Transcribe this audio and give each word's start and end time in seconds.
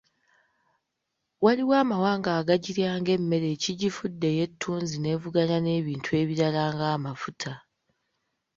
Waliwo 1.43 1.73
amawanga 1.83 2.29
agagirya 2.39 2.89
ng’emmere 2.99 3.47
ekigifudde 3.55 4.25
eyettunzi 4.33 4.95
n’evuganya 4.99 5.57
n’ebintu 5.61 6.09
ebirala 6.21 6.61
ng’amafuta. 6.75 7.51